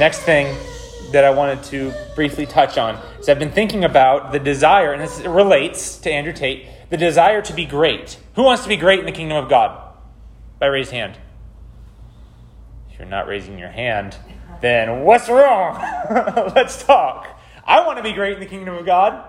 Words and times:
Next 0.00 0.20
thing 0.20 0.56
that 1.12 1.24
I 1.24 1.30
wanted 1.30 1.62
to 1.64 1.92
briefly 2.14 2.46
touch 2.46 2.78
on 2.78 2.94
is 3.18 3.28
I've 3.28 3.38
been 3.38 3.52
thinking 3.52 3.84
about 3.84 4.32
the 4.32 4.38
desire, 4.38 4.94
and 4.94 5.02
this 5.02 5.20
relates 5.26 5.98
to 5.98 6.10
Andrew 6.10 6.32
Tate, 6.32 6.64
the 6.88 6.96
desire 6.96 7.42
to 7.42 7.52
be 7.52 7.66
great. 7.66 8.16
Who 8.34 8.42
wants 8.44 8.62
to 8.62 8.70
be 8.70 8.78
great 8.78 9.00
in 9.00 9.04
the 9.04 9.12
kingdom 9.12 9.36
of 9.36 9.50
God? 9.50 9.78
By 10.58 10.68
raised 10.68 10.90
hand. 10.90 11.18
If 12.90 12.98
you're 12.98 13.08
not 13.08 13.26
raising 13.26 13.58
your 13.58 13.68
hand, 13.68 14.16
then 14.62 15.02
what's 15.02 15.28
wrong? 15.28 15.74
Let's 16.56 16.82
talk. 16.82 17.38
I 17.66 17.86
want 17.86 17.98
to 17.98 18.02
be 18.02 18.14
great 18.14 18.32
in 18.32 18.40
the 18.40 18.46
kingdom 18.46 18.76
of 18.76 18.86
God. 18.86 19.22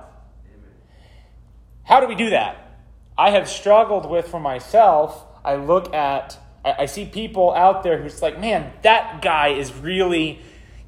How 1.83 1.99
do 1.99 2.07
we 2.07 2.15
do 2.15 2.29
that? 2.29 2.79
I 3.17 3.31
have 3.31 3.49
struggled 3.49 4.09
with 4.09 4.29
for 4.29 4.39
myself. 4.39 5.21
I 5.43 5.55
look 5.55 5.93
at, 5.93 6.39
I, 6.63 6.85
see 6.85 7.03
people 7.03 7.53
out 7.53 7.83
there 7.83 8.01
who's 8.01 8.21
like, 8.21 8.39
man, 8.39 8.71
that 8.83 9.21
guy 9.21 9.49
is 9.49 9.73
really, 9.73 10.39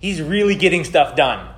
he's 0.04 0.22
really 0.22 0.54
getting 0.54 0.84
stuff 0.84 1.16
done. 1.16 1.50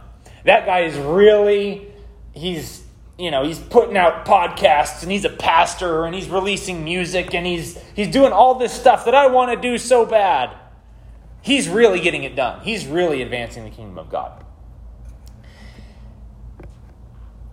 That 0.44 0.68
guy 0.68 0.82
is 0.82 0.96
really, 0.98 1.88
he's, 2.32 2.84
you 3.18 3.32
know, 3.32 3.44
he's 3.44 3.58
putting 3.58 3.98
out 3.98 4.24
podcasts 4.24 5.02
and 5.02 5.12
he's 5.12 5.26
a 5.26 5.32
pastor 5.32 6.06
and 6.06 6.14
he's 6.14 6.30
releasing 6.30 6.84
music 6.84 7.34
and 7.34 7.44
he's, 7.44 7.76
he's 7.96 8.10
doing 8.10 8.32
all 8.32 8.54
this 8.54 8.72
stuff 8.72 9.06
that 9.06 9.16
I 9.16 9.26
want 9.26 9.52
to 9.52 9.60
do 9.60 9.80
so 9.80 10.06
bad. 10.06 10.56
He's 11.42 11.68
really 11.68 12.00
getting 12.00 12.24
it 12.24 12.36
done. 12.36 12.62
He's 12.62 12.86
really 12.86 13.24
advancing 13.24 13.64
the 13.64 13.72
kingdom 13.72 13.98
of 13.98 14.12
God. 14.12 14.46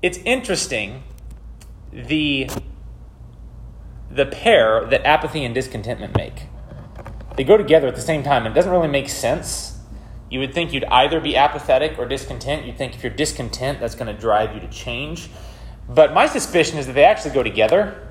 It's 0.02 0.18
interesting 0.18 1.04
the 1.90 2.51
the 4.10 4.27
pair 4.27 4.84
that 4.84 5.06
apathy 5.06 5.43
and 5.43 5.54
discontentment 5.54 6.15
make. 6.15 6.48
They 7.37 7.45
go 7.45 7.56
together 7.56 7.87
at 7.87 7.95
the 7.95 8.02
same 8.02 8.23
time, 8.23 8.46
it 8.46 8.52
doesn't 8.52 8.70
really 8.70 8.88
make 8.88 9.09
sense. 9.09 9.72
You 10.33 10.39
would 10.39 10.55
think 10.55 10.73
you'd 10.73 10.85
either 10.85 11.21
be 11.21 11.37
apathetic 11.37 11.99
or 11.99 12.07
discontent. 12.07 12.65
You'd 12.65 12.79
think 12.79 12.95
if 12.95 13.02
you're 13.02 13.13
discontent, 13.13 13.80
that's 13.80 13.95
going 13.95 14.07
to 14.07 14.19
drive 14.19 14.55
you 14.55 14.61
to 14.61 14.69
change. 14.69 15.29
But 15.87 16.15
my 16.15 16.24
suspicion 16.27 16.79
is 16.79 16.87
that 16.87 16.95
they 16.95 17.05
actually 17.05 17.35
go 17.35 17.43
together. 17.43 18.09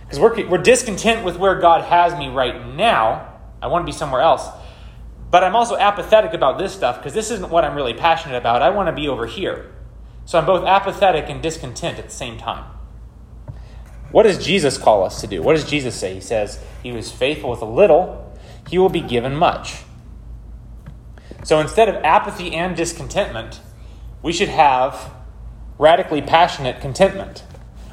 Because 0.00 0.18
we're, 0.18 0.48
we're 0.48 0.62
discontent 0.62 1.22
with 1.22 1.36
where 1.36 1.60
God 1.60 1.84
has 1.84 2.18
me 2.18 2.30
right 2.30 2.66
now. 2.74 3.40
I 3.60 3.66
want 3.66 3.82
to 3.82 3.86
be 3.86 3.92
somewhere 3.92 4.22
else. 4.22 4.48
But 5.30 5.44
I'm 5.44 5.54
also 5.54 5.76
apathetic 5.76 6.32
about 6.32 6.56
this 6.56 6.72
stuff 6.72 6.96
because 6.96 7.12
this 7.12 7.30
isn't 7.30 7.50
what 7.50 7.62
I'm 7.62 7.76
really 7.76 7.92
passionate 7.92 8.38
about. 8.38 8.62
I 8.62 8.70
want 8.70 8.86
to 8.88 8.94
be 8.94 9.06
over 9.06 9.26
here. 9.26 9.70
So 10.24 10.38
I'm 10.38 10.46
both 10.46 10.66
apathetic 10.66 11.28
and 11.28 11.42
discontent 11.42 11.98
at 11.98 12.06
the 12.06 12.14
same 12.14 12.38
time. 12.38 12.64
What 14.12 14.22
does 14.22 14.42
Jesus 14.42 14.78
call 14.78 15.04
us 15.04 15.20
to 15.20 15.26
do? 15.26 15.42
What 15.42 15.56
does 15.56 15.68
Jesus 15.68 15.94
say? 15.94 16.14
He 16.14 16.20
says, 16.22 16.58
He 16.82 16.90
was 16.90 17.12
faithful 17.12 17.50
with 17.50 17.60
a 17.60 17.66
little, 17.66 18.34
he 18.70 18.78
will 18.78 18.88
be 18.88 19.02
given 19.02 19.36
much. 19.36 19.82
So 21.42 21.60
instead 21.60 21.88
of 21.88 21.96
apathy 21.96 22.54
and 22.54 22.76
discontentment, 22.76 23.60
we 24.22 24.32
should 24.32 24.48
have 24.48 25.12
radically 25.78 26.20
passionate 26.20 26.80
contentment. 26.80 27.42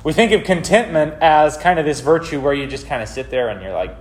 We 0.03 0.13
think 0.13 0.31
of 0.31 0.43
contentment 0.43 1.15
as 1.21 1.57
kind 1.57 1.79
of 1.79 1.85
this 1.85 2.01
virtue 2.01 2.39
where 2.39 2.53
you 2.53 2.67
just 2.67 2.87
kind 2.87 3.01
of 3.01 3.09
sit 3.09 3.29
there 3.29 3.49
and 3.49 3.61
you're 3.61 3.73
like, 3.73 3.95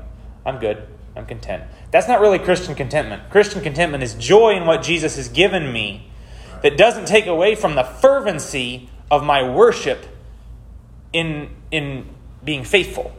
I'm 0.44 0.58
good, 0.58 0.86
I'm 1.16 1.26
content. 1.26 1.64
That's 1.90 2.08
not 2.08 2.20
really 2.20 2.38
Christian 2.38 2.74
contentment. 2.74 3.30
Christian 3.30 3.60
contentment 3.60 4.02
is 4.02 4.14
joy 4.14 4.56
in 4.56 4.66
what 4.66 4.82
Jesus 4.82 5.16
has 5.16 5.28
given 5.28 5.72
me 5.72 6.10
that 6.62 6.76
doesn't 6.76 7.06
take 7.06 7.26
away 7.26 7.54
from 7.54 7.74
the 7.74 7.84
fervency 7.84 8.90
of 9.10 9.24
my 9.24 9.48
worship 9.48 10.06
in, 11.12 11.50
in 11.70 12.06
being 12.44 12.64
faithful 12.64 13.12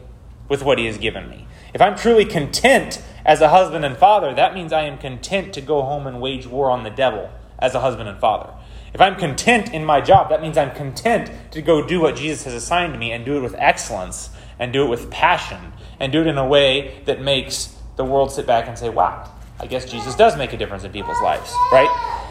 with 0.48 0.62
what 0.62 0.78
He 0.78 0.86
has 0.86 0.98
given 0.98 1.28
me. 1.28 1.46
If 1.74 1.80
I'm 1.80 1.96
truly 1.96 2.24
content 2.24 3.02
as 3.28 3.42
a 3.42 3.50
husband 3.50 3.84
and 3.84 3.94
father, 3.94 4.34
that 4.34 4.54
means 4.54 4.72
I 4.72 4.84
am 4.84 4.96
content 4.96 5.52
to 5.52 5.60
go 5.60 5.82
home 5.82 6.06
and 6.06 6.18
wage 6.18 6.46
war 6.46 6.70
on 6.70 6.82
the 6.82 6.88
devil 6.90 7.30
as 7.58 7.74
a 7.74 7.80
husband 7.80 8.08
and 8.08 8.18
father. 8.18 8.54
If 8.94 9.02
I'm 9.02 9.16
content 9.16 9.74
in 9.74 9.84
my 9.84 10.00
job, 10.00 10.30
that 10.30 10.40
means 10.40 10.56
I'm 10.56 10.74
content 10.74 11.30
to 11.50 11.60
go 11.60 11.86
do 11.86 12.00
what 12.00 12.16
Jesus 12.16 12.44
has 12.44 12.54
assigned 12.54 12.98
me 12.98 13.12
and 13.12 13.26
do 13.26 13.36
it 13.36 13.40
with 13.40 13.54
excellence 13.58 14.30
and 14.58 14.72
do 14.72 14.82
it 14.82 14.88
with 14.88 15.10
passion 15.10 15.74
and 16.00 16.10
do 16.10 16.22
it 16.22 16.26
in 16.26 16.38
a 16.38 16.46
way 16.46 17.02
that 17.04 17.20
makes 17.20 17.76
the 17.96 18.04
world 18.04 18.32
sit 18.32 18.46
back 18.46 18.66
and 18.66 18.78
say, 18.78 18.88
wow, 18.88 19.30
I 19.60 19.66
guess 19.66 19.84
Jesus 19.84 20.14
does 20.14 20.34
make 20.38 20.54
a 20.54 20.56
difference 20.56 20.84
in 20.84 20.90
people's 20.90 21.20
lives, 21.20 21.52
right? 21.70 22.24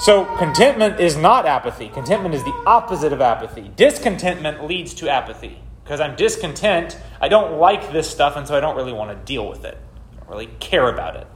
So, 0.00 0.24
contentment 0.36 0.98
is 0.98 1.16
not 1.16 1.46
apathy. 1.46 1.90
Contentment 1.90 2.34
is 2.34 2.42
the 2.42 2.62
opposite 2.66 3.12
of 3.12 3.20
apathy. 3.20 3.70
Discontentment 3.76 4.66
leads 4.66 4.94
to 4.94 5.08
apathy. 5.08 5.60
Because 5.86 6.00
I'm 6.00 6.16
discontent, 6.16 6.98
I 7.20 7.28
don't 7.28 7.60
like 7.60 7.92
this 7.92 8.10
stuff, 8.10 8.34
and 8.34 8.44
so 8.44 8.56
I 8.56 8.60
don't 8.60 8.74
really 8.74 8.92
want 8.92 9.16
to 9.16 9.24
deal 9.24 9.48
with 9.48 9.64
it. 9.64 9.78
I 10.12 10.16
don't 10.16 10.28
really 10.28 10.48
care 10.58 10.88
about 10.88 11.14
it. 11.14 11.28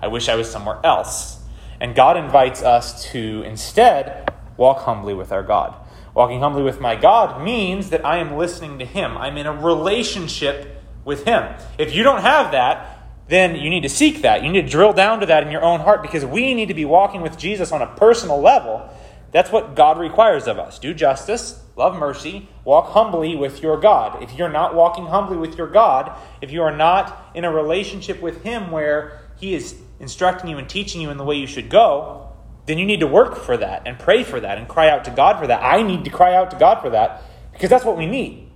I 0.00 0.08
wish 0.08 0.28
I 0.28 0.34
was 0.34 0.50
somewhere 0.50 0.80
else. 0.82 1.38
And 1.80 1.94
God 1.94 2.16
invites 2.16 2.64
us 2.64 3.04
to 3.12 3.44
instead 3.44 4.28
walk 4.56 4.80
humbly 4.80 5.14
with 5.14 5.30
our 5.30 5.44
God. 5.44 5.76
Walking 6.16 6.40
humbly 6.40 6.64
with 6.64 6.80
my 6.80 6.96
God 6.96 7.44
means 7.44 7.90
that 7.90 8.04
I 8.04 8.18
am 8.18 8.36
listening 8.36 8.80
to 8.80 8.84
Him, 8.84 9.16
I'm 9.16 9.36
in 9.36 9.46
a 9.46 9.52
relationship 9.52 10.82
with 11.04 11.24
Him. 11.24 11.54
If 11.78 11.94
you 11.94 12.02
don't 12.02 12.22
have 12.22 12.50
that, 12.50 13.06
then 13.28 13.54
you 13.54 13.70
need 13.70 13.82
to 13.82 13.88
seek 13.88 14.22
that. 14.22 14.42
You 14.42 14.50
need 14.50 14.62
to 14.62 14.68
drill 14.68 14.92
down 14.92 15.20
to 15.20 15.26
that 15.26 15.44
in 15.44 15.52
your 15.52 15.62
own 15.62 15.78
heart 15.78 16.02
because 16.02 16.26
we 16.26 16.54
need 16.54 16.66
to 16.66 16.74
be 16.74 16.84
walking 16.84 17.20
with 17.20 17.38
Jesus 17.38 17.70
on 17.70 17.82
a 17.82 17.86
personal 17.86 18.40
level. 18.40 18.90
That's 19.32 19.50
what 19.50 19.74
God 19.74 19.98
requires 19.98 20.46
of 20.46 20.58
us. 20.58 20.78
Do 20.78 20.92
justice, 20.92 21.62
love 21.74 21.98
mercy, 21.98 22.48
walk 22.64 22.90
humbly 22.90 23.34
with 23.34 23.62
your 23.62 23.80
God. 23.80 24.22
If 24.22 24.34
you're 24.34 24.50
not 24.50 24.74
walking 24.74 25.06
humbly 25.06 25.38
with 25.38 25.56
your 25.56 25.68
God, 25.68 26.14
if 26.42 26.52
you 26.52 26.62
are 26.62 26.76
not 26.76 27.30
in 27.34 27.44
a 27.44 27.50
relationship 27.50 28.20
with 28.20 28.42
Him 28.42 28.70
where 28.70 29.20
He 29.38 29.54
is 29.54 29.74
instructing 29.98 30.50
you 30.50 30.58
and 30.58 30.68
teaching 30.68 31.00
you 31.00 31.10
in 31.10 31.16
the 31.16 31.24
way 31.24 31.36
you 31.36 31.46
should 31.46 31.70
go, 31.70 32.28
then 32.66 32.76
you 32.76 32.84
need 32.84 33.00
to 33.00 33.06
work 33.06 33.36
for 33.36 33.56
that 33.56 33.82
and 33.86 33.98
pray 33.98 34.22
for 34.22 34.38
that 34.38 34.58
and 34.58 34.68
cry 34.68 34.90
out 34.90 35.04
to 35.06 35.10
God 35.10 35.40
for 35.40 35.46
that. 35.46 35.62
I 35.62 35.82
need 35.82 36.04
to 36.04 36.10
cry 36.10 36.34
out 36.34 36.50
to 36.50 36.58
God 36.58 36.82
for 36.82 36.90
that 36.90 37.22
because 37.52 37.70
that's 37.70 37.86
what 37.86 37.96
we 37.96 38.04
need. 38.04 38.50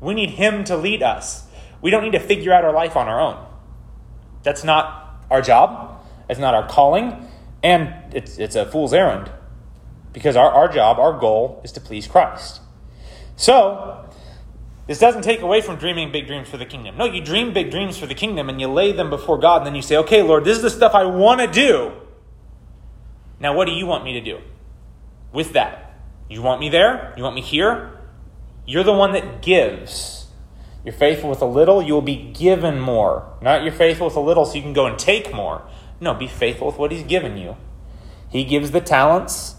We 0.00 0.12
need 0.12 0.30
Him 0.30 0.64
to 0.64 0.76
lead 0.76 1.04
us. 1.04 1.44
We 1.80 1.92
don't 1.92 2.02
need 2.02 2.12
to 2.12 2.20
figure 2.20 2.52
out 2.52 2.64
our 2.64 2.72
life 2.72 2.96
on 2.96 3.06
our 3.06 3.20
own. 3.20 3.46
That's 4.42 4.64
not 4.64 5.22
our 5.30 5.40
job, 5.40 6.04
it's 6.28 6.40
not 6.40 6.54
our 6.54 6.68
calling, 6.68 7.28
and 7.62 7.94
it's, 8.12 8.38
it's 8.38 8.56
a 8.56 8.66
fool's 8.66 8.92
errand 8.92 9.30
because 10.16 10.34
our, 10.34 10.50
our 10.50 10.66
job, 10.66 10.98
our 10.98 11.12
goal 11.12 11.60
is 11.62 11.72
to 11.72 11.78
please 11.78 12.06
Christ. 12.06 12.62
So, 13.36 14.08
this 14.86 14.98
doesn't 14.98 15.20
take 15.20 15.42
away 15.42 15.60
from 15.60 15.76
dreaming 15.76 16.10
big 16.10 16.26
dreams 16.26 16.48
for 16.48 16.56
the 16.56 16.64
kingdom. 16.64 16.96
No, 16.96 17.04
you 17.04 17.22
dream 17.22 17.52
big 17.52 17.70
dreams 17.70 17.98
for 17.98 18.06
the 18.06 18.14
kingdom 18.14 18.48
and 18.48 18.58
you 18.58 18.66
lay 18.66 18.92
them 18.92 19.10
before 19.10 19.36
God, 19.36 19.58
and 19.58 19.66
then 19.66 19.74
you 19.74 19.82
say, 19.82 19.98
okay, 19.98 20.22
Lord, 20.22 20.46
this 20.46 20.56
is 20.56 20.62
the 20.62 20.70
stuff 20.70 20.94
I 20.94 21.04
want 21.04 21.42
to 21.42 21.46
do. 21.46 21.92
Now, 23.38 23.54
what 23.54 23.66
do 23.66 23.72
you 23.72 23.84
want 23.84 24.04
me 24.04 24.14
to 24.14 24.22
do 24.22 24.38
with 25.34 25.52
that? 25.52 25.98
You 26.30 26.40
want 26.40 26.60
me 26.60 26.70
there? 26.70 27.12
You 27.18 27.22
want 27.22 27.34
me 27.34 27.42
here? 27.42 28.00
You're 28.64 28.84
the 28.84 28.94
one 28.94 29.12
that 29.12 29.42
gives. 29.42 30.28
You're 30.82 30.94
faithful 30.94 31.28
with 31.28 31.42
a 31.42 31.46
little, 31.46 31.82
you 31.82 31.92
will 31.92 32.00
be 32.00 32.32
given 32.32 32.80
more. 32.80 33.36
Not 33.42 33.64
you're 33.64 33.72
faithful 33.72 34.06
with 34.06 34.16
a 34.16 34.20
little 34.20 34.46
so 34.46 34.54
you 34.54 34.62
can 34.62 34.72
go 34.72 34.86
and 34.86 34.98
take 34.98 35.34
more. 35.34 35.68
No, 36.00 36.14
be 36.14 36.26
faithful 36.26 36.68
with 36.68 36.78
what 36.78 36.90
He's 36.90 37.02
given 37.02 37.36
you. 37.36 37.58
He 38.30 38.44
gives 38.44 38.70
the 38.70 38.80
talents, 38.80 39.56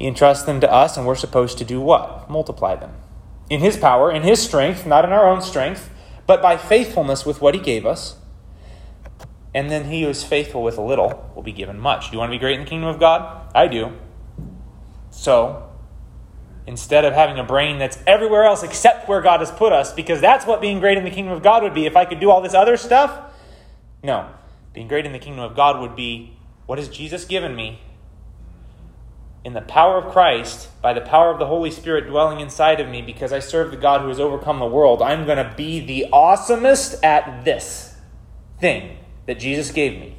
He 0.00 0.06
entrusts 0.06 0.44
them 0.44 0.62
to 0.62 0.72
us, 0.72 0.96
and 0.96 1.06
we're 1.06 1.14
supposed 1.14 1.58
to 1.58 1.64
do 1.64 1.78
what? 1.78 2.30
Multiply 2.30 2.74
them. 2.74 2.94
In 3.50 3.60
His 3.60 3.76
power, 3.76 4.10
in 4.10 4.22
His 4.22 4.42
strength, 4.42 4.86
not 4.86 5.04
in 5.04 5.12
our 5.12 5.28
own 5.28 5.42
strength, 5.42 5.90
but 6.26 6.40
by 6.40 6.56
faithfulness 6.56 7.26
with 7.26 7.42
what 7.42 7.54
He 7.54 7.60
gave 7.60 7.84
us. 7.84 8.16
And 9.54 9.70
then 9.70 9.90
He 9.90 10.02
who 10.02 10.08
is 10.08 10.24
faithful 10.24 10.62
with 10.62 10.78
a 10.78 10.82
little 10.82 11.30
will 11.34 11.42
be 11.42 11.52
given 11.52 11.78
much. 11.78 12.06
Do 12.06 12.12
you 12.14 12.18
want 12.18 12.30
to 12.30 12.34
be 12.34 12.38
great 12.38 12.54
in 12.58 12.64
the 12.64 12.70
kingdom 12.70 12.88
of 12.88 12.98
God? 12.98 13.46
I 13.54 13.66
do. 13.66 13.92
So, 15.10 15.68
instead 16.66 17.04
of 17.04 17.12
having 17.12 17.38
a 17.38 17.44
brain 17.44 17.78
that's 17.78 17.98
everywhere 18.06 18.44
else 18.44 18.62
except 18.62 19.06
where 19.06 19.20
God 19.20 19.40
has 19.40 19.50
put 19.50 19.70
us, 19.70 19.92
because 19.92 20.22
that's 20.22 20.46
what 20.46 20.62
being 20.62 20.80
great 20.80 20.96
in 20.96 21.04
the 21.04 21.10
kingdom 21.10 21.34
of 21.34 21.42
God 21.42 21.62
would 21.62 21.74
be. 21.74 21.84
If 21.84 21.94
I 21.94 22.06
could 22.06 22.20
do 22.20 22.30
all 22.30 22.40
this 22.40 22.54
other 22.54 22.78
stuff, 22.78 23.34
no. 24.02 24.30
Being 24.72 24.88
great 24.88 25.04
in 25.04 25.12
the 25.12 25.18
kingdom 25.18 25.44
of 25.44 25.54
God 25.54 25.78
would 25.78 25.94
be 25.94 26.38
what 26.64 26.78
has 26.78 26.88
Jesus 26.88 27.26
given 27.26 27.54
me? 27.54 27.80
In 29.42 29.54
the 29.54 29.62
power 29.62 29.96
of 29.96 30.12
Christ, 30.12 30.68
by 30.82 30.92
the 30.92 31.00
power 31.00 31.30
of 31.30 31.38
the 31.38 31.46
Holy 31.46 31.70
Spirit 31.70 32.06
dwelling 32.06 32.40
inside 32.40 32.78
of 32.80 32.88
me, 32.88 33.00
because 33.00 33.32
I 33.32 33.38
serve 33.38 33.70
the 33.70 33.76
God 33.76 34.02
who 34.02 34.08
has 34.08 34.20
overcome 34.20 34.58
the 34.58 34.66
world, 34.66 35.00
I'm 35.00 35.24
going 35.24 35.38
to 35.38 35.54
be 35.56 35.80
the 35.80 36.06
awesomest 36.12 37.02
at 37.02 37.44
this 37.44 37.96
thing 38.58 38.98
that 39.26 39.38
Jesus 39.38 39.72
gave 39.72 39.98
me. 39.98 40.16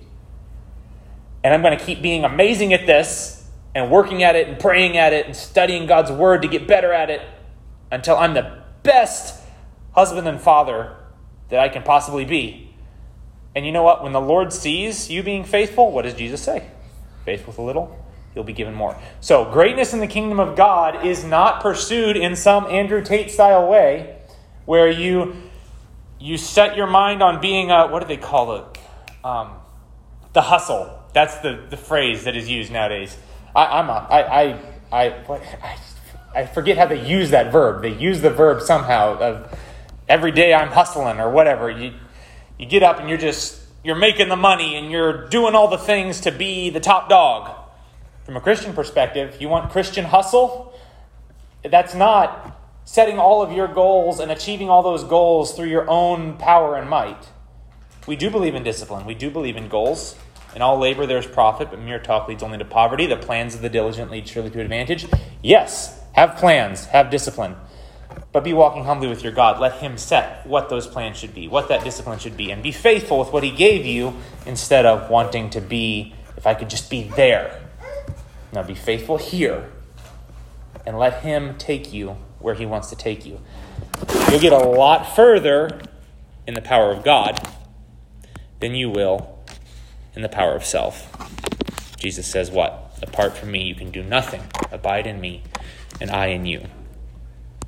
And 1.43 1.53
I'm 1.53 1.61
going 1.61 1.77
to 1.77 1.83
keep 1.83 2.01
being 2.01 2.23
amazing 2.23 2.73
at 2.73 2.87
this 2.87 3.47
and 3.73 3.91
working 3.91 4.23
at 4.23 4.35
it 4.35 4.47
and 4.47 4.59
praying 4.59 4.97
at 4.97 5.13
it 5.13 5.25
and 5.25 5.35
studying 5.35 5.85
God's 5.85 6.11
word 6.11 6.41
to 6.41 6.47
get 6.47 6.67
better 6.67 6.91
at 6.91 7.09
it 7.09 7.21
until 7.91 8.15
I'm 8.17 8.33
the 8.33 8.63
best 8.83 9.41
husband 9.93 10.27
and 10.27 10.39
father 10.39 10.95
that 11.49 11.59
I 11.59 11.69
can 11.69 11.83
possibly 11.83 12.25
be. 12.25 12.73
And 13.55 13.65
you 13.65 13.71
know 13.71 13.83
what? 13.83 14.03
When 14.03 14.13
the 14.13 14.21
Lord 14.21 14.53
sees 14.53 15.09
you 15.09 15.23
being 15.23 15.43
faithful, 15.43 15.91
what 15.91 16.03
does 16.03 16.13
Jesus 16.13 16.41
say? 16.41 16.67
Faithful 17.25 17.51
with 17.51 17.59
a 17.59 17.61
little, 17.61 18.03
you'll 18.35 18.43
be 18.43 18.53
given 18.53 18.73
more. 18.73 18.97
So, 19.19 19.51
greatness 19.51 19.93
in 19.93 19.99
the 19.99 20.07
kingdom 20.07 20.39
of 20.39 20.55
God 20.55 21.05
is 21.05 21.23
not 21.23 21.61
pursued 21.61 22.17
in 22.17 22.35
some 22.35 22.65
Andrew 22.65 23.03
Tate 23.03 23.31
style 23.31 23.67
way 23.67 24.17
where 24.65 24.89
you 24.89 25.35
you 26.19 26.37
set 26.37 26.77
your 26.77 26.87
mind 26.87 27.23
on 27.23 27.41
being 27.41 27.71
a 27.71 27.87
what 27.87 28.01
do 28.01 28.07
they 28.07 28.17
call 28.17 28.55
it? 28.55 28.77
Um, 29.23 29.51
the 30.33 30.41
hustle. 30.41 30.99
That's 31.13 31.39
the, 31.39 31.65
the 31.69 31.77
phrase 31.77 32.23
that 32.23 32.35
is 32.35 32.49
used 32.49 32.71
nowadays. 32.71 33.17
I, 33.55 33.65
I'm 33.79 33.89
a, 33.89 34.07
I, 34.09 34.41
I, 34.41 34.59
I, 34.91 35.09
what, 35.25 35.41
I, 35.61 35.77
I 36.33 36.45
forget 36.45 36.77
how 36.77 36.85
they 36.85 37.05
use 37.05 37.31
that 37.31 37.51
verb. 37.51 37.81
They 37.81 37.93
use 37.93 38.21
the 38.21 38.29
verb 38.29 38.61
somehow 38.61 39.17
of 39.17 39.59
every 40.07 40.31
day 40.31 40.53
I'm 40.53 40.69
hustling 40.69 41.19
or 41.19 41.31
whatever. 41.31 41.69
You, 41.69 41.93
you 42.57 42.65
get 42.65 42.83
up 42.83 42.99
and 42.99 43.09
you're 43.09 43.17
just, 43.17 43.61
you're 43.83 43.95
making 43.95 44.29
the 44.29 44.37
money 44.37 44.75
and 44.75 44.91
you're 44.91 45.27
doing 45.27 45.55
all 45.55 45.67
the 45.67 45.77
things 45.77 46.21
to 46.21 46.31
be 46.31 46.69
the 46.69 46.79
top 46.79 47.09
dog. 47.09 47.57
From 48.25 48.37
a 48.37 48.41
Christian 48.41 48.73
perspective, 48.73 49.37
you 49.39 49.49
want 49.49 49.71
Christian 49.71 50.05
hustle? 50.05 50.73
That's 51.63 51.95
not 51.95 52.59
setting 52.85 53.17
all 53.19 53.41
of 53.41 53.51
your 53.51 53.67
goals 53.67 54.19
and 54.19 54.31
achieving 54.31 54.69
all 54.69 54.83
those 54.83 55.03
goals 55.03 55.53
through 55.53 55.69
your 55.69 55.89
own 55.89 56.37
power 56.37 56.75
and 56.75 56.89
might. 56.89 57.29
We 58.07 58.15
do 58.15 58.29
believe 58.29 58.55
in 58.55 58.63
discipline. 58.63 59.05
We 59.05 59.15
do 59.15 59.29
believe 59.29 59.57
in 59.57 59.69
goals. 59.69 60.15
In 60.55 60.61
all 60.61 60.77
labor 60.77 61.05
there's 61.05 61.25
profit, 61.25 61.69
but 61.69 61.79
mere 61.79 61.99
talk 61.99 62.27
leads 62.27 62.43
only 62.43 62.57
to 62.57 62.65
poverty. 62.65 63.05
The 63.05 63.17
plans 63.17 63.55
of 63.55 63.61
the 63.61 63.69
diligent 63.69 64.11
lead 64.11 64.27
surely 64.27 64.49
to 64.51 64.59
advantage. 64.59 65.05
Yes, 65.41 65.99
have 66.13 66.35
plans, 66.35 66.85
have 66.85 67.09
discipline, 67.09 67.55
but 68.31 68.43
be 68.43 68.53
walking 68.53 68.83
humbly 68.83 69.07
with 69.07 69.23
your 69.23 69.31
God. 69.31 69.59
Let 69.59 69.73
Him 69.75 69.97
set 69.97 70.45
what 70.45 70.69
those 70.69 70.87
plans 70.87 71.17
should 71.17 71.33
be, 71.33 71.47
what 71.47 71.69
that 71.69 71.83
discipline 71.83 72.19
should 72.19 72.35
be, 72.35 72.51
and 72.51 72.61
be 72.61 72.71
faithful 72.71 73.17
with 73.17 73.31
what 73.31 73.43
He 73.43 73.51
gave 73.51 73.85
you 73.85 74.13
instead 74.45 74.85
of 74.85 75.09
wanting 75.09 75.49
to 75.51 75.61
be, 75.61 76.13
if 76.35 76.45
I 76.45 76.53
could 76.53 76.69
just 76.69 76.89
be 76.89 77.03
there. 77.03 77.61
Now 78.53 78.63
be 78.63 78.75
faithful 78.75 79.17
here 79.17 79.69
and 80.85 80.97
let 80.97 81.21
Him 81.21 81.57
take 81.57 81.93
you 81.93 82.17
where 82.39 82.55
He 82.55 82.65
wants 82.65 82.89
to 82.89 82.95
take 82.95 83.25
you. 83.25 83.39
You'll 84.29 84.39
get 84.39 84.53
a 84.53 84.57
lot 84.57 85.15
further 85.15 85.81
in 86.47 86.53
the 86.53 86.61
power 86.61 86.91
of 86.91 87.03
God 87.03 87.39
than 88.59 88.75
you 88.75 88.89
will 88.89 89.39
in 90.15 90.21
the 90.21 90.29
power 90.29 90.55
of 90.55 90.65
self. 90.65 91.09
Jesus 91.97 92.27
says, 92.27 92.49
What? 92.49 92.99
Apart 93.01 93.35
from 93.35 93.51
me, 93.51 93.63
you 93.63 93.75
can 93.75 93.91
do 93.91 94.03
nothing. 94.03 94.43
Abide 94.71 95.07
in 95.07 95.19
me, 95.19 95.43
and 95.99 96.11
I 96.11 96.27
in 96.27 96.45
you. 96.45 96.67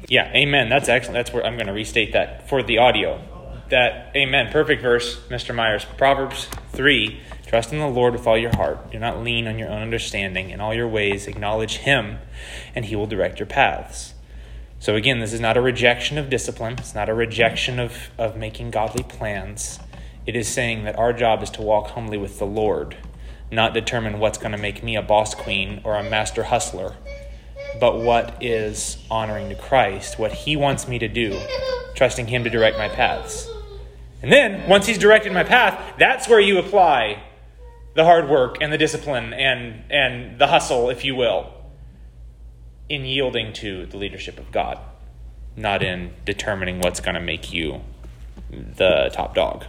Yeah, 0.08 0.32
amen. 0.34 0.70
That's 0.70 0.90
excellent. 0.90 1.16
That's 1.16 1.34
where 1.34 1.46
I'm 1.46 1.56
going 1.56 1.68
to 1.68 1.74
restate 1.74 2.14
that 2.14 2.50
for 2.50 2.62
the 2.62 2.78
audio. 2.78 3.22
That, 3.70 4.12
amen. 4.16 4.52
Perfect 4.52 4.82
verse, 4.82 5.18
Mr. 5.30 5.56
Myers. 5.56 5.86
Proverbs 5.98 6.48
3 6.74 7.20
Trust 7.54 7.72
in 7.72 7.78
the 7.78 7.86
Lord 7.86 8.14
with 8.14 8.26
all 8.26 8.36
your 8.36 8.56
heart. 8.56 8.90
Do 8.90 8.98
not 8.98 9.22
lean 9.22 9.46
on 9.46 9.60
your 9.60 9.70
own 9.70 9.84
understanding. 9.84 10.50
In 10.50 10.60
all 10.60 10.74
your 10.74 10.88
ways, 10.88 11.28
acknowledge 11.28 11.78
Him, 11.78 12.18
and 12.74 12.84
He 12.84 12.96
will 12.96 13.06
direct 13.06 13.38
your 13.38 13.46
paths. 13.46 14.16
So, 14.80 14.96
again, 14.96 15.20
this 15.20 15.34
is 15.34 15.40
not 15.40 15.56
a 15.56 15.62
rejection 15.62 16.18
of 16.18 16.32
discipline. 16.32 16.78
It's 16.80 16.96
not 16.96 17.10
a 17.10 17.14
rejection 17.14 17.80
of, 17.80 18.10
of 18.18 18.36
making 18.36 18.72
godly 18.72 19.04
plans. 19.04 19.78
It 20.26 20.36
is 20.36 20.48
saying 20.48 20.86
that 20.86 20.98
our 20.98 21.14
job 21.14 21.44
is 21.44 21.52
to 21.52 21.62
walk 21.62 21.90
humbly 21.92 22.18
with 22.18 22.40
the 22.40 22.48
Lord, 22.48 22.98
not 23.52 23.76
determine 23.76 24.18
what's 24.18 24.40
going 24.40 24.54
to 24.54 24.58
make 24.58 24.82
me 24.82 24.96
a 24.96 25.04
boss 25.04 25.36
queen 25.36 25.80
or 25.84 25.96
a 25.96 26.10
master 26.10 26.46
hustler, 26.46 26.96
but 27.80 28.00
what 28.00 28.36
is 28.42 28.98
honoring 29.12 29.50
to 29.50 29.56
Christ, 29.56 30.18
what 30.18 30.32
He 30.32 30.56
wants 30.56 30.88
me 30.88 30.98
to 30.98 31.08
do, 31.08 31.40
trusting 31.94 32.26
Him 32.26 32.44
to 32.46 32.50
direct 32.50 32.80
my 32.80 32.90
paths. 32.90 33.48
And 34.24 34.32
then, 34.32 34.68
once 34.68 34.88
He's 34.88 34.98
directed 34.98 35.32
my 35.34 35.44
path, 35.44 35.80
that's 36.00 36.28
where 36.28 36.40
you 36.40 36.58
apply 36.58 37.22
the 37.94 38.04
hard 38.04 38.30
work 38.30 38.58
and 38.62 38.72
the 38.74 38.78
discipline 38.78 39.34
and, 39.34 39.84
and 39.92 40.40
the 40.40 40.48
hustle, 40.48 40.90
if 40.90 41.06
you 41.06 41.16
will, 41.16 41.52
in 42.90 43.06
yielding 43.06 43.54
to 43.54 43.86
the 43.86 43.98
leadership 43.98 44.40
of 44.40 44.52
God, 44.52 44.80
not 45.56 45.84
in 45.84 46.14
determining 46.26 46.80
what's 46.80 47.00
going 47.00 47.16
to 47.16 47.22
make 47.22 47.54
you 47.54 47.82
the 48.50 49.10
top 49.14 49.36
dog. 49.36 49.66